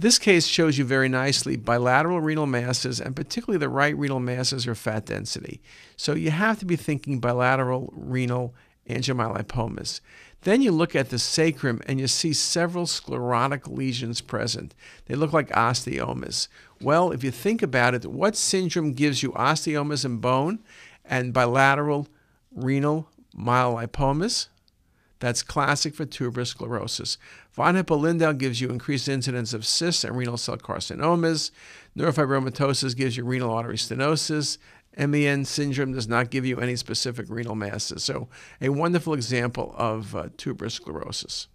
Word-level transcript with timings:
This 0.00 0.18
case 0.18 0.46
shows 0.46 0.78
you 0.78 0.86
very 0.86 1.10
nicely 1.10 1.56
bilateral 1.56 2.22
renal 2.22 2.46
masses, 2.46 3.02
and 3.02 3.14
particularly 3.14 3.58
the 3.58 3.68
right 3.68 3.94
renal 3.94 4.18
masses 4.18 4.66
or 4.66 4.74
fat 4.74 5.04
density. 5.04 5.60
So 5.94 6.14
you 6.14 6.30
have 6.30 6.58
to 6.60 6.64
be 6.64 6.76
thinking 6.76 7.20
bilateral 7.20 7.92
renal 7.94 8.54
angiomyolipomas. 8.88 10.00
Then 10.40 10.62
you 10.62 10.72
look 10.72 10.96
at 10.96 11.10
the 11.10 11.18
sacrum 11.18 11.82
and 11.86 12.00
you 12.00 12.06
see 12.06 12.32
several 12.32 12.86
sclerotic 12.86 13.68
lesions 13.68 14.22
present. 14.22 14.74
They 15.04 15.16
look 15.16 15.34
like 15.34 15.50
osteomas. 15.50 16.48
Well, 16.80 17.12
if 17.12 17.22
you 17.22 17.30
think 17.30 17.60
about 17.60 17.92
it, 17.92 18.06
what 18.06 18.36
syndrome 18.36 18.94
gives 18.94 19.22
you 19.22 19.32
osteomas 19.32 20.06
in 20.06 20.16
bone 20.16 20.60
and 21.04 21.34
bilateral 21.34 22.08
renal 22.54 23.10
myolipomas? 23.36 24.48
That's 25.20 25.42
classic 25.42 25.94
for 25.94 26.06
tuberous 26.06 26.50
sclerosis. 26.50 27.18
Von 27.52 27.76
Hippel-Lindau 27.76 28.32
gives 28.32 28.60
you 28.60 28.70
increased 28.70 29.08
incidence 29.08 29.52
of 29.52 29.66
cysts 29.66 30.02
and 30.02 30.16
renal 30.16 30.38
cell 30.38 30.56
carcinomas. 30.56 31.50
Neurofibromatosis 31.96 32.96
gives 32.96 33.16
you 33.16 33.24
renal 33.24 33.52
artery 33.52 33.76
stenosis. 33.76 34.58
MEN 34.96 35.44
syndrome 35.44 35.92
does 35.92 36.08
not 36.08 36.30
give 36.30 36.44
you 36.44 36.58
any 36.58 36.74
specific 36.74 37.26
renal 37.28 37.54
masses. 37.54 38.02
So, 38.02 38.28
a 38.60 38.70
wonderful 38.70 39.14
example 39.14 39.74
of 39.76 40.16
uh, 40.16 40.30
tuberous 40.36 40.74
sclerosis. 40.74 41.46